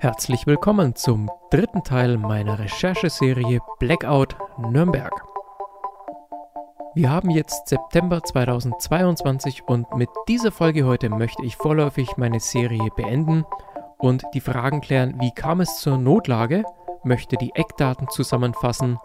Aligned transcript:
Herzlich 0.00 0.46
willkommen 0.46 0.94
zum 0.94 1.28
dritten 1.50 1.82
Teil 1.82 2.18
meiner 2.18 2.60
Rechercheserie 2.60 3.58
Blackout 3.80 4.36
Nürnberg. 4.56 5.10
Wir 6.94 7.10
haben 7.10 7.30
jetzt 7.30 7.66
September 7.66 8.22
2022 8.22 9.64
und 9.66 9.92
mit 9.96 10.08
dieser 10.28 10.52
Folge 10.52 10.84
heute 10.84 11.08
möchte 11.10 11.44
ich 11.44 11.56
vorläufig 11.56 12.16
meine 12.16 12.38
Serie 12.38 12.90
beenden 12.94 13.44
und 13.98 14.22
die 14.34 14.40
Fragen 14.40 14.82
klären, 14.82 15.16
wie 15.18 15.32
kam 15.32 15.60
es 15.60 15.80
zur 15.80 15.98
Notlage, 15.98 16.62
möchte 17.02 17.36
die 17.36 17.50
Eckdaten 17.56 18.08
zusammenfassen 18.08 18.98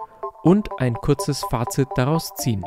und 0.44 0.70
ein 0.78 0.94
kurzes 0.94 1.44
Fazit 1.50 1.88
daraus 1.96 2.36
ziehen. 2.36 2.64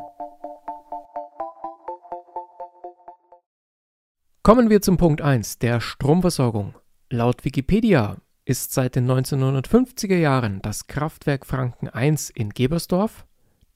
Kommen 4.42 4.68
wir 4.68 4.82
zum 4.82 4.96
Punkt 4.96 5.22
1, 5.22 5.60
der 5.60 5.78
Stromversorgung. 5.78 6.74
Laut 7.10 7.44
Wikipedia 7.44 8.16
ist 8.44 8.72
seit 8.72 8.96
den 8.96 9.08
1950er 9.08 10.16
Jahren 10.16 10.60
das 10.62 10.88
Kraftwerk 10.88 11.46
Franken 11.46 11.88
1 11.88 12.30
in 12.30 12.50
Gebersdorf, 12.50 13.26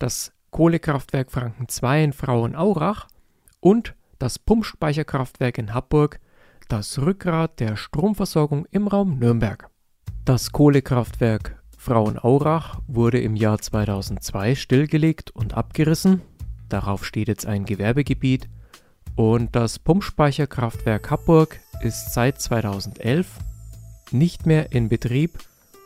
das 0.00 0.32
Kohlekraftwerk 0.50 1.30
Franken 1.30 1.68
2 1.68 2.04
in 2.04 2.12
Frauenaurach 2.12 3.06
und 3.60 3.94
das 4.18 4.40
Pumpspeicherkraftwerk 4.40 5.58
in 5.58 5.72
Happburg 5.74 6.18
das 6.68 6.98
Rückgrat 6.98 7.60
der 7.60 7.76
Stromversorgung 7.76 8.66
im 8.72 8.88
Raum 8.88 9.20
Nürnberg. 9.20 9.70
Das 10.24 10.50
Kohlekraftwerk 10.50 11.62
Frauenaurach 11.78 12.80
wurde 12.88 13.20
im 13.20 13.36
Jahr 13.36 13.60
2002 13.60 14.56
stillgelegt 14.56 15.30
und 15.30 15.54
abgerissen. 15.54 16.22
Darauf 16.68 17.04
steht 17.04 17.28
jetzt 17.28 17.46
ein 17.46 17.64
Gewerbegebiet. 17.64 18.48
Und 19.20 19.54
das 19.54 19.78
Pumpspeicherkraftwerk 19.78 21.10
Happburg 21.10 21.60
ist 21.82 22.14
seit 22.14 22.40
2011 22.40 23.28
nicht 24.12 24.46
mehr 24.46 24.72
in 24.72 24.88
Betrieb 24.88 25.38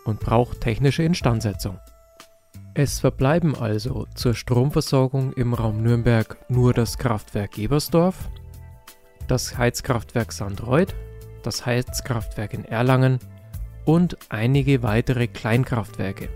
und 0.05 0.21
braucht 0.21 0.61
technische 0.61 1.03
Instandsetzung. 1.03 1.81
Es 2.75 3.01
verbleiben 3.01 3.57
also 3.57 4.07
zur 4.15 4.35
Stromversorgung 4.35 5.33
im 5.33 5.53
Raum 5.53 5.83
Nürnberg 5.83 6.39
nur 6.49 6.73
das 6.75 6.97
Kraftwerk 6.97 7.51
Gebersdorf, 7.51 8.15
das 9.27 9.59
Heizkraftwerk 9.59 10.31
Sandreuth, 10.31 10.95
das 11.43 11.67
Heizkraftwerk 11.67 12.55
in 12.55 12.65
Erlangen 12.65 13.19
und 13.85 14.17
einige 14.29 14.85
weitere 14.85 15.27
Kleinkraftwerke. 15.27 16.29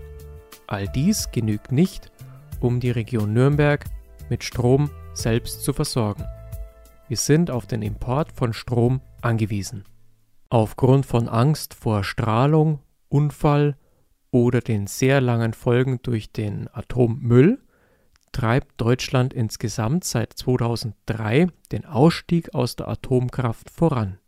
All 0.67 0.89
dies 0.89 1.31
genügt 1.31 1.71
nicht, 1.71 2.11
um 2.59 2.81
die 2.81 2.91
Region 2.91 3.31
Nürnberg 3.31 3.85
mit 4.29 4.43
Strom 4.43 4.89
selbst 5.13 5.63
zu 5.63 5.71
versorgen. 5.71 6.25
Wir 7.09 7.17
sind 7.17 7.49
auf 7.49 7.65
den 7.65 7.81
Import 7.81 8.31
von 8.31 8.53
Strom 8.53 9.01
angewiesen. 9.21 9.83
Aufgrund 10.49 11.07
von 11.07 11.27
Angst 11.27 11.73
vor 11.73 12.03
Strahlung, 12.03 12.83
Unfall 13.07 13.75
oder 14.29 14.61
den 14.61 14.85
sehr 14.85 15.19
langen 15.19 15.53
Folgen 15.53 15.99
durch 16.03 16.31
den 16.31 16.69
Atommüll 16.71 17.63
treibt 18.31 18.79
Deutschland 18.79 19.33
insgesamt 19.33 20.03
seit 20.03 20.33
2003 20.33 21.47
den 21.71 21.85
Ausstieg 21.87 22.53
aus 22.53 22.75
der 22.75 22.87
Atomkraft 22.87 23.71
voran. 23.71 24.19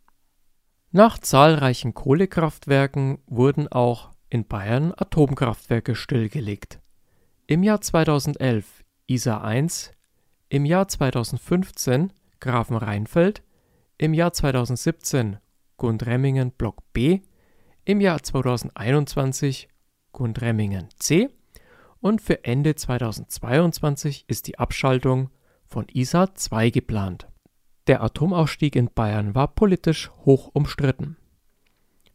Nach 0.90 1.18
zahlreichen 1.18 1.94
Kohlekraftwerken 1.94 3.18
wurden 3.28 3.68
auch 3.68 4.10
in 4.28 4.44
Bayern 4.44 4.92
Atomkraftwerke 4.96 5.94
stillgelegt. 5.94 6.80
Im 7.46 7.62
Jahr 7.62 7.80
2011 7.80 8.82
Isar 9.06 9.44
1, 9.44 9.92
im 10.48 10.64
Jahr 10.64 10.88
2015 10.88 12.12
Grafenrheinfeld, 12.42 13.42
im 13.98 14.12
Jahr 14.12 14.32
2017 14.32 15.38
Gundremmingen 15.76 16.50
Block 16.50 16.82
B, 16.92 17.20
im 17.84 18.00
Jahr 18.00 18.22
2021 18.22 19.68
Gundremmingen 20.10 20.88
C 20.98 21.30
und 22.00 22.20
für 22.20 22.44
Ende 22.44 22.74
2022 22.74 24.24
ist 24.26 24.48
die 24.48 24.58
Abschaltung 24.58 25.30
von 25.66 25.86
ISA 25.88 26.34
2 26.34 26.70
geplant. 26.70 27.28
Der 27.86 28.02
Atomausstieg 28.02 28.76
in 28.76 28.90
Bayern 28.92 29.34
war 29.34 29.48
politisch 29.48 30.10
hoch 30.24 30.50
umstritten. 30.52 31.16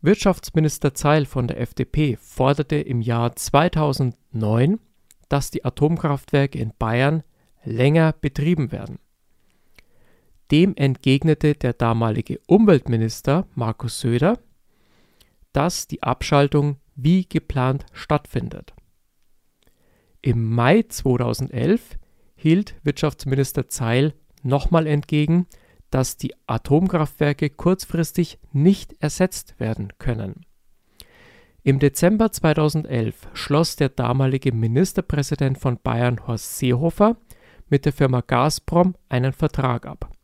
Wirtschaftsminister 0.02 0.94
Zeil 0.94 1.26
von 1.26 1.48
der 1.48 1.60
FDP 1.60 2.18
forderte 2.18 2.76
im 2.76 3.02
Jahr 3.02 3.36
2009, 3.36 4.80
dass 5.30 5.52
die 5.52 5.66
Atomkraftwerke 5.66 6.60
in 6.60 6.74
Bayern 6.78 7.24
länger 7.64 8.14
betrieben 8.14 8.72
werden. 8.72 9.00
Dem 10.52 10.76
entgegnete 10.76 11.56
der 11.56 11.74
damalige 11.74 12.40
Umweltminister 12.48 13.48
Markus 13.54 14.00
Söder, 14.00 14.40
dass 15.52 15.88
die 15.88 16.04
Abschaltung 16.04 16.78
wie 16.96 17.28
geplant 17.28 17.86
stattfindet. 17.92 18.74
Im 20.22 20.50
Mai 20.54 20.84
2011 20.84 21.98
hielt 22.36 22.76
Wirtschaftsminister 22.84 23.68
Zeil 23.68 24.14
nochmal 24.42 24.88
entgegen, 24.88 25.48
dass 25.90 26.16
die 26.16 26.34
Atomkraftwerke 26.48 27.50
kurzfristig 27.50 28.40
nicht 28.54 28.96
ersetzt 29.02 29.60
werden 29.60 29.94
können. 30.00 30.46
Im 31.64 31.80
Dezember 31.80 32.32
2011 32.32 33.28
schloss 33.34 33.76
der 33.76 33.90
damalige 33.90 34.54
Ministerpräsident 34.54 35.58
von 35.58 35.78
Bayern 35.82 36.26
Horst 36.26 36.58
Seehofer 36.58 37.18
mit 37.68 37.84
der 37.84 37.92
Firma 37.92 38.22
Gazprom 38.22 38.96
einen 39.10 39.34
Vertrag 39.34 39.86
ab 39.86 40.17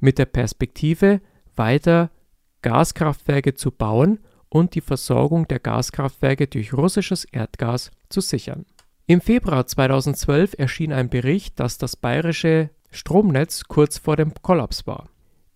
mit 0.00 0.18
der 0.18 0.26
Perspektive, 0.26 1.20
weiter 1.54 2.10
Gaskraftwerke 2.62 3.54
zu 3.54 3.70
bauen 3.70 4.20
und 4.48 4.74
die 4.74 4.80
Versorgung 4.80 5.48
der 5.48 5.60
Gaskraftwerke 5.60 6.46
durch 6.46 6.72
russisches 6.72 7.24
Erdgas 7.24 7.90
zu 8.08 8.20
sichern. 8.20 8.66
Im 9.06 9.20
Februar 9.20 9.66
2012 9.66 10.54
erschien 10.58 10.92
ein 10.92 11.08
Bericht, 11.08 11.60
dass 11.60 11.78
das 11.78 11.96
bayerische 11.96 12.70
Stromnetz 12.90 13.64
kurz 13.68 13.98
vor 13.98 14.16
dem 14.16 14.32
Kollaps 14.42 14.86
war. 14.86 15.08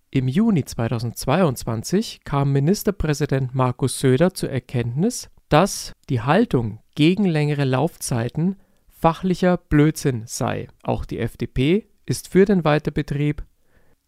Im 0.09 0.27
Juni 0.27 0.65
2022 0.65 2.21
kam 2.23 2.51
Ministerpräsident 2.51 3.55
Markus 3.55 3.99
Söder 3.99 4.33
zur 4.33 4.49
Erkenntnis, 4.49 5.29
dass 5.49 5.93
die 6.09 6.21
Haltung 6.21 6.79
gegen 6.95 7.25
längere 7.25 7.65
Laufzeiten 7.65 8.57
fachlicher 8.87 9.57
Blödsinn 9.57 10.23
sei. 10.27 10.67
Auch 10.83 11.05
die 11.05 11.19
FDP 11.19 11.87
ist 12.05 12.27
für 12.27 12.45
den 12.45 12.63
Weiterbetrieb 12.63 13.43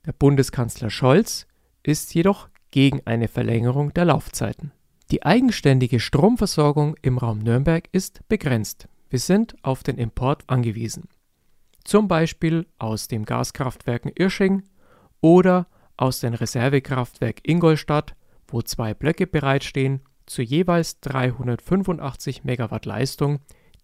der 0.06 0.14
Bundeskanzler 0.14 0.90
Scholz 0.90 1.47
ist 1.81 2.14
jedoch 2.14 2.50
gegen 2.72 3.02
eine 3.06 3.28
Verlängerung 3.28 3.94
der 3.94 4.06
Laufzeiten. 4.06 4.72
Die 5.12 5.24
eigenständige 5.24 6.00
Stromversorgung 6.00 6.96
im 7.02 7.18
Raum 7.18 7.40
Nürnberg 7.40 7.88
ist 7.91 8.28
begrenzt. 8.28 8.88
Wir 9.09 9.19
sind 9.19 9.56
auf 9.62 9.84
den 9.84 9.97
Import 9.97 10.44
angewiesen. 10.47 11.08
Zum 11.84 12.08
Beispiel 12.08 12.66
aus 12.80 13.08
den 13.08 13.25
Gaskraftwerken 13.25 14.12
Irsching 14.16 14.64
oder 15.22 15.68
aus 15.97 16.20
dem 16.22 16.34
Reservekraftwerk 16.34 17.47
Ingolstadt, 17.47 18.16
wo 18.47 18.62
zwei 18.62 18.94
Blöcke 18.94 19.28
bereitstehen 19.28 20.02
zu 20.25 20.41
jeweils 20.41 21.00
385 21.02 22.44
Megawatt 22.44 22.85
Leistung, 22.85 23.40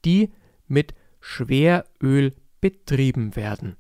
die 0.06 0.32
mit 0.68 0.94
Schweröl 1.20 2.34
betrieben 2.62 3.36
werden. 3.36 3.76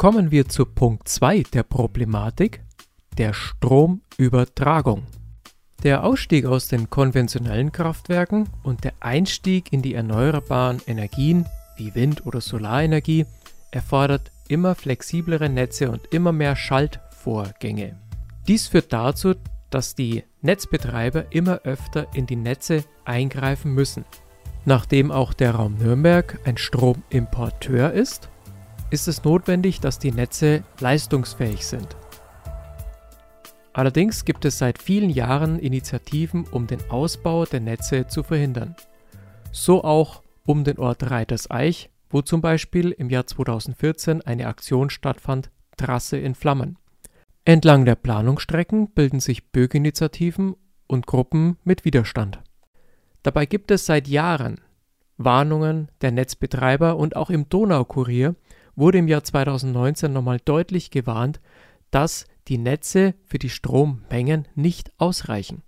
Kommen 0.00 0.30
wir 0.30 0.48
zu 0.48 0.64
Punkt 0.64 1.08
2 1.08 1.42
der 1.52 1.62
Problematik, 1.62 2.62
der 3.18 3.34
Stromübertragung. 3.34 5.02
Der 5.82 6.04
Ausstieg 6.04 6.46
aus 6.46 6.68
den 6.68 6.88
konventionellen 6.88 7.70
Kraftwerken 7.70 8.48
und 8.62 8.82
der 8.82 8.94
Einstieg 9.00 9.74
in 9.74 9.82
die 9.82 9.92
erneuerbaren 9.92 10.80
Energien 10.86 11.44
wie 11.76 11.94
Wind- 11.94 12.24
oder 12.24 12.40
Solarenergie 12.40 13.26
erfordert 13.72 14.32
immer 14.48 14.74
flexiblere 14.74 15.50
Netze 15.50 15.90
und 15.90 16.06
immer 16.14 16.32
mehr 16.32 16.56
Schaltvorgänge. 16.56 18.00
Dies 18.48 18.68
führt 18.68 18.94
dazu, 18.94 19.34
dass 19.68 19.96
die 19.96 20.24
Netzbetreiber 20.40 21.26
immer 21.28 21.60
öfter 21.64 22.06
in 22.14 22.24
die 22.24 22.36
Netze 22.36 22.84
eingreifen 23.04 23.74
müssen. 23.74 24.06
Nachdem 24.64 25.12
auch 25.12 25.34
der 25.34 25.56
Raum 25.56 25.76
Nürnberg 25.76 26.38
ein 26.46 26.56
Stromimporteur 26.56 27.92
ist, 27.92 28.30
ist 28.90 29.08
es 29.08 29.24
notwendig, 29.24 29.80
dass 29.80 29.98
die 29.98 30.12
Netze 30.12 30.64
leistungsfähig 30.80 31.66
sind. 31.66 31.96
Allerdings 33.72 34.24
gibt 34.24 34.44
es 34.44 34.58
seit 34.58 34.82
vielen 34.82 35.10
Jahren 35.10 35.58
Initiativen, 35.58 36.44
um 36.44 36.66
den 36.66 36.80
Ausbau 36.90 37.44
der 37.44 37.60
Netze 37.60 38.06
zu 38.08 38.22
verhindern. 38.22 38.74
So 39.52 39.84
auch 39.84 40.22
um 40.44 40.64
den 40.64 40.78
Ort 40.78 41.10
Reiterseich, 41.10 41.90
wo 42.08 42.22
zum 42.22 42.40
Beispiel 42.40 42.90
im 42.90 43.08
Jahr 43.08 43.26
2014 43.26 44.22
eine 44.22 44.48
Aktion 44.48 44.90
stattfand, 44.90 45.50
Trasse 45.76 46.18
in 46.18 46.34
Flammen. 46.34 46.76
Entlang 47.44 47.84
der 47.84 47.94
Planungsstrecken 47.94 48.90
bilden 48.90 49.20
sich 49.20 49.50
Bürgerinitiativen 49.50 50.56
und 50.88 51.06
Gruppen 51.06 51.56
mit 51.64 51.84
Widerstand. 51.84 52.40
Dabei 53.22 53.46
gibt 53.46 53.70
es 53.70 53.86
seit 53.86 54.08
Jahren 54.08 54.60
Warnungen 55.16 55.90
der 56.00 56.10
Netzbetreiber 56.10 56.96
und 56.96 57.14
auch 57.14 57.30
im 57.30 57.48
Donaukurier 57.48 58.34
wurde 58.80 58.98
im 58.98 59.06
Jahr 59.06 59.22
2019 59.22 60.12
nochmal 60.12 60.40
deutlich 60.44 60.90
gewarnt, 60.90 61.40
dass 61.90 62.26
die 62.48 62.58
Netze 62.58 63.14
für 63.24 63.38
die 63.38 63.50
Strommengen 63.50 64.48
nicht 64.56 64.90
ausreichen. 64.98 65.62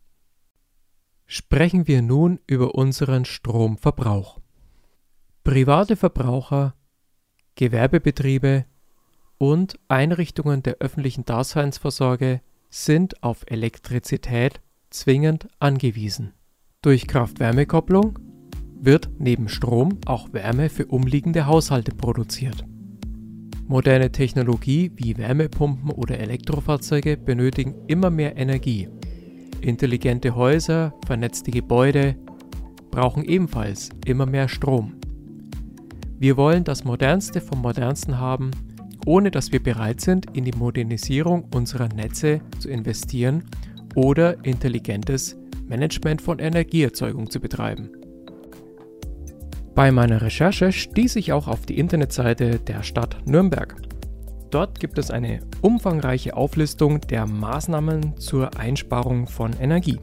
Sprechen 1.27 1.87
wir 1.87 2.03
nun 2.03 2.41
über 2.47 2.75
unseren 2.75 3.25
Stromverbrauch. 3.25 4.41
Private 5.45 5.97
Verbraucher, 5.97 6.75
Gewerbebetriebe 7.55 8.65
und 9.39 9.79
Einrichtungen 9.89 10.63
der 10.63 10.77
öffentlichen 10.79 11.25
Daseinsvorsorge 11.25 12.41
sind 12.71 13.23
auf 13.23 13.45
Elektrizität 13.47 14.61
zwingend 14.91 15.49
angewiesen. 15.59 16.33
Durch 16.81 17.07
Kraft-Wärme-Kopplung 17.07 18.19
wird 18.81 19.11
neben 19.19 19.49
Strom 19.49 19.99
auch 20.07 20.33
Wärme 20.33 20.69
für 20.69 20.87
umliegende 20.87 21.47
Haushalte 21.47 21.95
produziert. 21.95 22.65
Moderne 23.73 24.13
Technologie 24.13 24.93
wie 24.97 25.17
Wärmepumpen 25.17 25.93
oder 25.93 26.19
Elektrofahrzeuge 26.19 27.17
benötigen 27.17 27.75
immer 27.87 28.11
mehr 28.11 28.37
Energie. 28.37 28.87
Intelligente 29.63 30.35
Häuser, 30.35 30.93
vernetzte 31.07 31.51
Gebäude 31.51 32.17
brauchen 32.91 33.25
ebenfalls 33.25 33.89
immer 34.05 34.27
mehr 34.27 34.49
Strom. 34.49 34.97
Wir 36.19 36.37
wollen 36.37 36.65
das 36.65 36.85
Modernste 36.85 37.41
vom 37.41 37.63
Modernsten 37.63 38.19
haben, 38.19 38.51
ohne 39.07 39.31
dass 39.31 39.53
wir 39.53 39.63
bereit 39.63 40.03
sind, 40.03 40.37
in 40.37 40.45
die 40.45 40.53
Modernisierung 40.53 41.49
unserer 41.55 41.89
Netze 41.89 42.43
zu 42.59 42.69
investieren 42.69 43.43
oder 43.95 44.45
intelligentes 44.45 45.35
Management 45.67 46.21
von 46.21 46.41
Energieerzeugung 46.41 47.31
zu 47.31 47.41
betreiben. 47.41 48.02
Bei 49.75 49.91
meiner 49.91 50.21
Recherche 50.21 50.71
stieß 50.71 51.17
ich 51.17 51.33
auch 51.33 51.49
auf 51.49 51.65
die 51.65 51.79
Internetseite 51.79 52.59
der 52.59 52.83
Stadt 52.83 53.17
Nürnberg. 53.25 53.75
Dort 54.51 54.79
gibt 54.79 54.99
es 54.99 55.11
eine 55.11 55.41
umfangreiche 55.63 56.37
Auflistung 56.37 57.01
der 57.01 57.27
Maßnahmen 57.27 58.19
zur 58.19 58.59
Einsparung 58.59 59.27
von 59.27 59.55
Energie. 59.59 59.99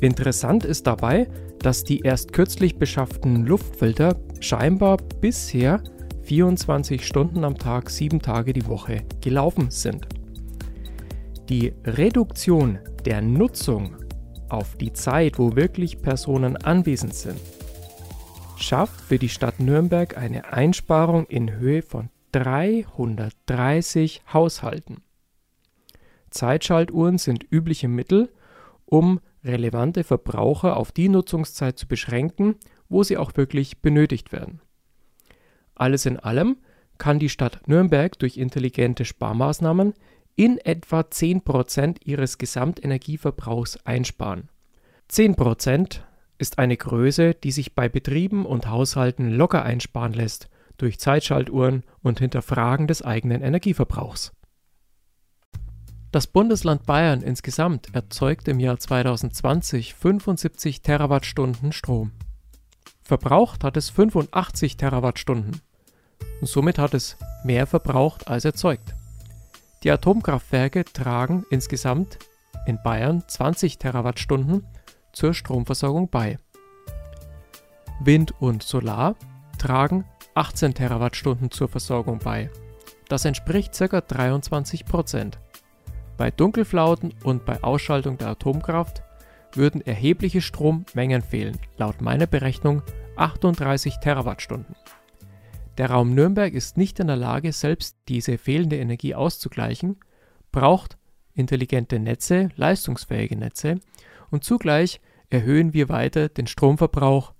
Interessant 0.00 0.64
ist 0.64 0.86
dabei, 0.86 1.28
dass 1.58 1.84
die 1.84 2.00
erst 2.00 2.32
kürzlich 2.32 2.76
beschafften 2.76 3.44
Luftfilter 3.44 4.16
scheinbar 4.40 4.96
bisher 5.20 5.82
24 6.22 7.06
Stunden 7.06 7.44
am 7.44 7.58
Tag, 7.58 7.90
7 7.90 8.22
Tage 8.22 8.54
die 8.54 8.66
Woche 8.66 9.02
gelaufen 9.20 9.70
sind. 9.70 10.08
Die 11.50 11.74
Reduktion 11.84 12.78
der 13.04 13.20
Nutzung 13.20 13.96
auf 14.48 14.76
die 14.76 14.94
Zeit, 14.94 15.38
wo 15.38 15.54
wirklich 15.54 16.00
Personen 16.00 16.56
anwesend 16.56 17.12
sind, 17.14 17.38
schafft 18.62 19.00
für 19.00 19.18
die 19.18 19.28
Stadt 19.28 19.60
Nürnberg 19.60 20.16
eine 20.16 20.52
Einsparung 20.52 21.26
in 21.26 21.52
Höhe 21.52 21.82
von 21.82 22.10
330 22.32 24.22
Haushalten. 24.32 25.02
Zeitschaltuhren 26.30 27.18
sind 27.18 27.44
übliche 27.50 27.88
Mittel, 27.88 28.32
um 28.86 29.20
relevante 29.44 30.04
Verbraucher 30.04 30.76
auf 30.76 30.92
die 30.92 31.08
Nutzungszeit 31.08 31.78
zu 31.78 31.88
beschränken, 31.88 32.56
wo 32.88 33.02
sie 33.02 33.16
auch 33.16 33.36
wirklich 33.36 33.78
benötigt 33.78 34.32
werden. 34.32 34.60
Alles 35.74 36.06
in 36.06 36.18
allem 36.18 36.58
kann 36.98 37.18
die 37.18 37.30
Stadt 37.30 37.66
Nürnberg 37.66 38.18
durch 38.18 38.36
intelligente 38.36 39.04
Sparmaßnahmen 39.04 39.94
in 40.36 40.58
etwa 40.58 41.00
10% 41.00 41.96
ihres 42.04 42.38
Gesamtenergieverbrauchs 42.38 43.78
einsparen. 43.84 44.48
10% 45.10 46.00
ist 46.40 46.58
eine 46.58 46.76
Größe, 46.76 47.34
die 47.34 47.52
sich 47.52 47.74
bei 47.74 47.88
Betrieben 47.88 48.46
und 48.46 48.66
Haushalten 48.66 49.30
locker 49.30 49.62
einsparen 49.62 50.14
lässt 50.14 50.48
durch 50.78 50.98
Zeitschaltuhren 50.98 51.84
und 52.02 52.18
Hinterfragen 52.18 52.86
des 52.86 53.02
eigenen 53.02 53.42
Energieverbrauchs. 53.42 54.32
Das 56.10 56.26
Bundesland 56.26 56.86
Bayern 56.86 57.20
insgesamt 57.20 57.94
erzeugt 57.94 58.48
im 58.48 58.58
Jahr 58.58 58.78
2020 58.78 59.94
75 59.94 60.80
Terawattstunden 60.80 61.72
Strom. 61.72 62.12
Verbraucht 63.02 63.62
hat 63.62 63.76
es 63.76 63.90
85 63.90 64.78
Terawattstunden. 64.78 65.60
Und 66.40 66.46
somit 66.46 66.78
hat 66.78 66.94
es 66.94 67.16
mehr 67.44 67.66
verbraucht 67.66 68.28
als 68.28 68.46
erzeugt. 68.46 68.94
Die 69.82 69.90
Atomkraftwerke 69.90 70.84
tragen 70.84 71.44
insgesamt 71.50 72.18
in 72.66 72.78
Bayern 72.82 73.22
20 73.28 73.78
Terawattstunden 73.78 74.66
zur 75.12 75.34
Stromversorgung 75.34 76.08
bei. 76.08 76.38
Wind 78.02 78.32
und 78.40 78.62
Solar 78.62 79.16
tragen 79.58 80.04
18 80.34 80.74
Terawattstunden 80.74 81.50
zur 81.50 81.68
Versorgung 81.68 82.18
bei. 82.18 82.50
Das 83.08 83.24
entspricht 83.24 83.76
ca. 83.76 84.00
23 84.00 84.84
Prozent. 84.84 85.38
Bei 86.16 86.30
Dunkelflauten 86.30 87.14
und 87.24 87.44
bei 87.44 87.62
Ausschaltung 87.62 88.18
der 88.18 88.28
Atomkraft 88.28 89.02
würden 89.52 89.80
erhebliche 89.80 90.40
Strommengen 90.40 91.22
fehlen, 91.22 91.58
laut 91.76 92.00
meiner 92.00 92.26
Berechnung 92.26 92.82
38 93.16 93.96
Terawattstunden. 93.98 94.76
Der 95.78 95.90
Raum 95.90 96.14
Nürnberg 96.14 96.52
ist 96.52 96.76
nicht 96.76 97.00
in 97.00 97.06
der 97.06 97.16
Lage, 97.16 97.52
selbst 97.52 97.96
diese 98.08 98.38
fehlende 98.38 98.76
Energie 98.78 99.14
auszugleichen, 99.14 99.96
braucht 100.52 100.98
intelligente 101.34 101.98
Netze, 101.98 102.50
leistungsfähige 102.56 103.36
Netze 103.36 103.80
und 104.30 104.44
zugleich 104.44 105.00
erhöhen 105.28 105.72
wir 105.72 105.88
weiter 105.88 106.28
den 106.28 106.46
Stromverbrauch 106.46 107.34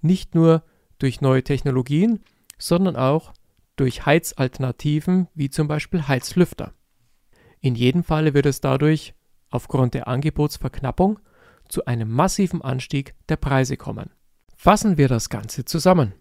nicht 0.00 0.34
nur 0.34 0.62
durch 0.98 1.20
neue 1.20 1.42
Technologien, 1.42 2.20
sondern 2.58 2.96
auch 2.96 3.32
durch 3.76 4.04
Heizalternativen 4.04 5.28
wie 5.34 5.50
zum 5.50 5.68
Beispiel 5.68 6.06
Heizlüfter. 6.06 6.74
In 7.60 7.74
jedem 7.74 8.04
Falle 8.04 8.34
wird 8.34 8.46
es 8.46 8.60
dadurch 8.60 9.14
aufgrund 9.50 9.94
der 9.94 10.08
Angebotsverknappung 10.08 11.18
zu 11.68 11.84
einem 11.84 12.10
massiven 12.10 12.62
Anstieg 12.62 13.14
der 13.28 13.36
Preise 13.36 13.76
kommen. 13.76 14.10
Fassen 14.56 14.98
wir 14.98 15.08
das 15.08 15.30
Ganze 15.30 15.64
zusammen. 15.64 16.14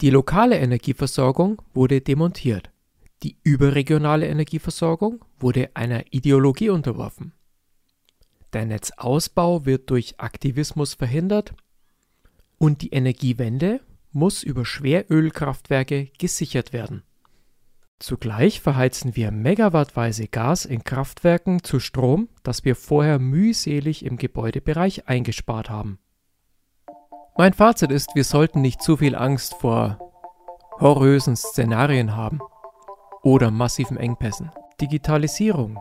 Die 0.00 0.10
lokale 0.10 0.58
Energieversorgung 0.58 1.62
wurde 1.74 2.00
demontiert. 2.00 2.70
Die 3.22 3.36
überregionale 3.42 4.28
Energieversorgung 4.28 5.24
wurde 5.38 5.70
einer 5.74 6.04
Ideologie 6.12 6.68
unterworfen. 6.68 7.32
Der 8.52 8.64
Netzausbau 8.66 9.66
wird 9.66 9.90
durch 9.90 10.18
Aktivismus 10.18 10.94
verhindert 10.94 11.54
und 12.58 12.82
die 12.82 12.90
Energiewende 12.90 13.80
muss 14.12 14.42
über 14.42 14.64
Schwerölkraftwerke 14.64 16.10
gesichert 16.18 16.72
werden. 16.72 17.02
Zugleich 17.98 18.60
verheizen 18.60 19.16
wir 19.16 19.32
megawattweise 19.32 20.28
Gas 20.28 20.64
in 20.64 20.84
Kraftwerken 20.84 21.64
zu 21.64 21.80
Strom, 21.80 22.28
das 22.44 22.64
wir 22.64 22.76
vorher 22.76 23.18
mühselig 23.18 24.04
im 24.04 24.16
Gebäudebereich 24.16 25.08
eingespart 25.08 25.68
haben. 25.68 25.98
Mein 27.36 27.52
Fazit 27.52 27.90
ist, 27.90 28.14
wir 28.14 28.24
sollten 28.24 28.60
nicht 28.60 28.82
zu 28.82 28.96
viel 28.96 29.14
Angst 29.14 29.54
vor 29.60 29.98
horrösen 30.80 31.36
Szenarien 31.36 32.16
haben 32.16 32.40
oder 33.22 33.50
massiven 33.50 33.96
Engpässen. 33.96 34.50
Digitalisierung, 34.80 35.80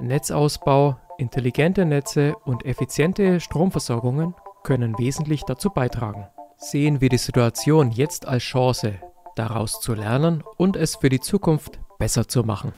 Netzausbau, 0.00 0.98
intelligente 1.18 1.84
Netze 1.84 2.34
und 2.44 2.64
effiziente 2.64 3.40
Stromversorgungen 3.40 4.34
können 4.62 4.98
wesentlich 4.98 5.42
dazu 5.44 5.70
beitragen. 5.70 6.26
Sehen 6.56 7.00
wir 7.00 7.08
die 7.08 7.18
Situation 7.18 7.90
jetzt 7.90 8.26
als 8.26 8.42
Chance, 8.42 8.94
daraus 9.36 9.80
zu 9.80 9.94
lernen 9.94 10.42
und 10.56 10.76
es 10.76 10.96
für 10.96 11.08
die 11.08 11.20
Zukunft 11.20 11.78
besser 11.98 12.28
zu 12.28 12.44
machen. 12.44 12.72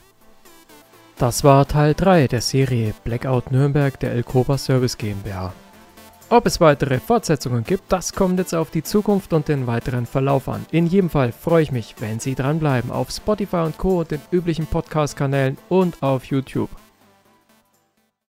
Das 1.17 1.43
war 1.43 1.67
Teil 1.67 1.95
3 1.95 2.27
der 2.27 2.41
Serie 2.41 2.93
Blackout 3.03 3.51
Nürnberg 3.51 3.99
der 3.99 4.11
Elkova 4.11 4.57
Service 4.57 4.97
GmbH. 4.97 5.53
Ob 6.29 6.45
es 6.45 6.59
weitere 6.59 6.99
Fortsetzungen 6.99 7.63
gibt, 7.63 7.91
das 7.91 8.11
kommt 8.11 8.37
jetzt 8.37 8.53
auf 8.53 8.69
die 8.69 8.83
Zukunft 8.83 9.31
und 9.31 9.47
den 9.47 9.65
weiteren 9.65 10.05
Verlauf 10.05 10.49
an. 10.49 10.65
In 10.71 10.85
jedem 10.85 11.09
Fall 11.09 11.31
freue 11.31 11.63
ich 11.63 11.71
mich, 11.71 11.95
wenn 11.99 12.19
Sie 12.19 12.35
dranbleiben 12.35 12.91
auf 12.91 13.11
Spotify 13.11 13.63
und 13.65 13.77
Co. 13.77 14.03
den 14.03 14.21
üblichen 14.31 14.67
Podcast-Kanälen 14.67 15.57
und 15.69 16.03
auf 16.03 16.25
YouTube. 16.25 16.69